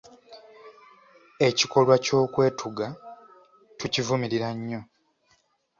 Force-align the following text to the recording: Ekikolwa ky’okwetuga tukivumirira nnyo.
Ekikolwa 1.47 1.95
ky’okwetuga 2.05 2.87
tukivumirira 3.77 4.49
nnyo. 4.57 4.81